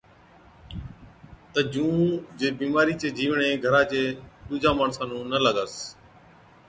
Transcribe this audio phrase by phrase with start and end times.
[1.51, 1.95] تہ جُون
[2.39, 4.01] جي بِيمارِي چين جِيوڙين گھرا چي
[4.47, 5.75] ڏُوجان ماڻسا نُون نہ لاگس۔